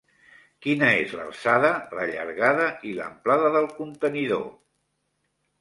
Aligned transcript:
Quina 0.65 0.87
és 1.01 1.13
l'alçada, 1.19 1.69
la 1.99 2.07
llargada 2.13 2.67
i 2.93 2.97
l'amplada 3.01 3.55
del 3.59 3.71
contenidor? 3.83 4.47